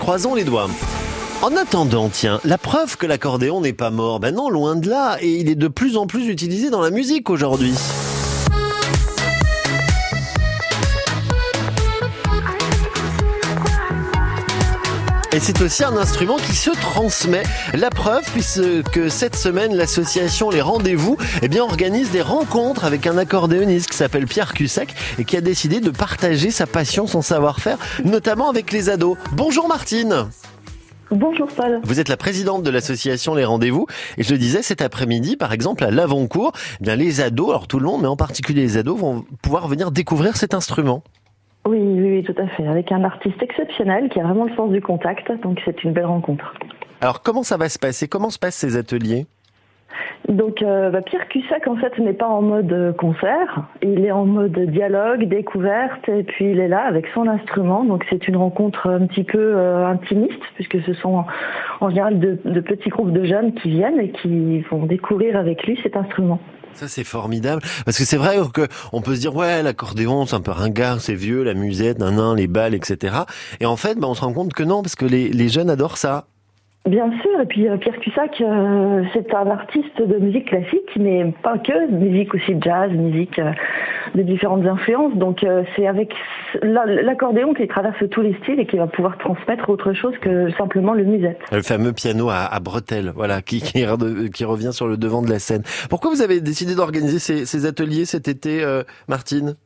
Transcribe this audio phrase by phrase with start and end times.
[0.00, 0.68] Croisons les doigts.
[1.42, 5.16] En attendant, tiens, la preuve que l'accordéon n'est pas mort, ben non, loin de là,
[5.20, 7.72] et il est de plus en plus utilisé dans la musique aujourd'hui.
[15.38, 17.44] Et c'est aussi un instrument qui se transmet.
[17.72, 23.16] La preuve, puisque cette semaine, l'association Les Rendez-vous eh bien, organise des rencontres avec un
[23.16, 27.78] accordéoniste qui s'appelle Pierre Cussac et qui a décidé de partager sa passion, son savoir-faire,
[28.04, 29.16] notamment avec les ados.
[29.30, 30.26] Bonjour Martine
[31.12, 31.80] Bonjour Paul.
[31.84, 33.86] Vous êtes la présidente de l'association Les Rendez-vous
[34.16, 37.66] et je le disais cet après-midi par exemple à l'Avoncourt, eh bien les ados, alors
[37.68, 41.04] tout le monde mais en particulier les ados vont pouvoir venir découvrir cet instrument.
[42.18, 42.66] Oui, tout à fait.
[42.66, 46.06] Avec un artiste exceptionnel qui a vraiment le sens du contact, donc c'est une belle
[46.06, 46.52] rencontre.
[47.00, 48.08] Alors comment ça va se passer?
[48.08, 49.26] Comment se passent ces ateliers?
[50.28, 54.26] Donc euh, bah, Pierre Cussac en fait n'est pas en mode concert, il est en
[54.26, 57.84] mode dialogue, découverte et puis il est là avec son instrument.
[57.84, 61.24] Donc c'est une rencontre un petit peu euh, intimiste puisque ce sont
[61.80, 65.64] en général de, de, petits groupes de jeunes qui viennent et qui vont découvrir avec
[65.64, 66.40] lui cet instrument.
[66.74, 70.36] Ça c'est formidable parce que c'est vrai que on peut se dire ouais l'accordéon c'est
[70.36, 73.16] un peu ringard, c'est vieux, la musette, nan, les balles, etc.
[73.60, 75.70] Et en fait, bah, on se rend compte que non parce que les, les jeunes
[75.70, 76.28] adorent ça.
[76.86, 81.34] Bien sûr, et puis euh, Pierre Cussac, euh, c'est un artiste de musique classique, mais
[81.42, 83.52] pas que, musique aussi jazz, musique euh,
[84.14, 85.14] de différentes influences.
[85.16, 85.44] Donc
[85.76, 86.14] c'est avec
[86.62, 90.94] l'accordéon qui traverse tous les styles et qui va pouvoir transmettre autre chose que simplement
[90.94, 91.38] le musette.
[91.52, 95.62] Le fameux piano à, à bretelles, voilà, qui, revient sur le devant de la scène.
[95.90, 98.64] Pourquoi vous avez décidé d'organiser ces, ces, ateliers cet été,
[99.08, 99.56] Martine?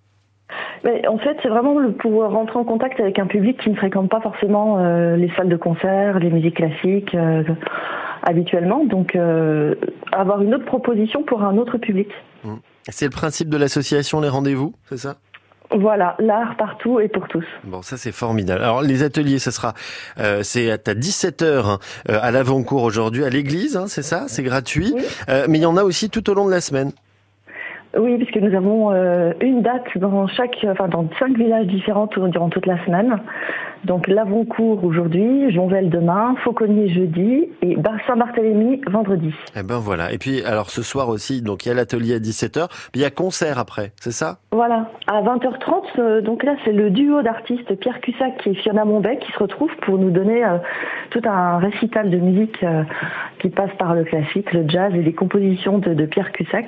[0.85, 3.77] Mais en fait, c'est vraiment le pouvoir rentrer en contact avec un public qui ne
[3.77, 7.45] fréquente pas forcément euh, les salles de concert, les musiques classiques euh,
[8.23, 8.85] habituellement.
[8.85, 9.75] Donc, euh,
[10.13, 12.09] avoir une autre proposition pour un autre public.
[12.45, 12.55] Mmh.
[12.89, 15.17] C'est le principe de l'association Les Rendez-vous, c'est ça?
[15.75, 17.45] Voilà, l'art partout et pour tous.
[17.65, 18.63] Bon, ça c'est formidable.
[18.63, 19.73] Alors les ateliers, ça sera,
[20.19, 24.93] euh, c'est à 17h hein, à l'avant-cours aujourd'hui à l'église, hein, c'est ça, c'est gratuit.
[24.95, 25.03] Oui.
[25.29, 26.93] Euh, mais il y en a aussi tout au long de la semaine.
[27.99, 32.49] Oui, puisque nous avons euh, une date dans chaque, enfin dans cinq villages différents durant
[32.49, 33.19] toute la semaine.
[33.85, 37.77] Donc Lavoncourt aujourd'hui, Jonvel demain, Fauconnier jeudi et
[38.07, 39.35] Saint-Barthélemy vendredi.
[39.57, 40.13] Eh ben voilà.
[40.13, 43.03] Et puis alors ce soir aussi, donc il y a l'atelier à 17h, puis il
[43.03, 44.39] y a concert après, c'est ça?
[44.53, 44.89] Voilà.
[45.09, 49.33] À 20h30, euh, donc là c'est le duo d'artistes Pierre Cussac et Fiona Monbec qui
[49.33, 50.59] se retrouvent pour nous donner euh,
[51.11, 52.65] tout un récital de musique
[53.41, 56.67] qui passe par le classique, le jazz et les compositions de, de Pierre Cussac.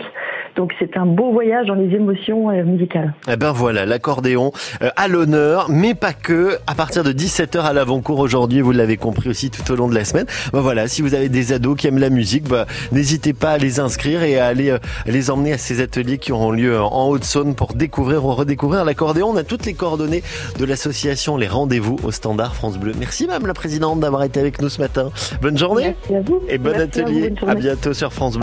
[0.57, 3.15] Donc c'est un beau voyage dans les émotions musicales.
[3.29, 4.53] Eh ben voilà, l'accordéon
[4.97, 6.59] à l'honneur, mais pas que.
[6.67, 9.95] À partir de 17h à l'avant-cours aujourd'hui, vous l'avez compris aussi tout au long de
[9.95, 10.27] la semaine.
[10.53, 13.59] Ben voilà, si vous avez des ados qui aiment la musique, bah, n'hésitez pas à
[13.59, 17.09] les inscrire et à aller euh, les emmener à ces ateliers qui auront lieu en
[17.09, 19.31] Haute-Saône pour découvrir ou redécouvrir l'accordéon.
[19.31, 20.23] On a toutes les coordonnées
[20.59, 22.93] de l'association Les Rendez-vous au Standard France Bleu.
[22.99, 25.11] Merci Madame la Présidente d'avoir été avec nous ce matin.
[25.43, 26.41] Bonne journée Merci à vous.
[26.49, 27.33] et bon Merci atelier.
[27.47, 28.33] À, à bientôt sur France Bleu.